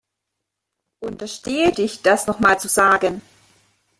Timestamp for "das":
2.01-2.25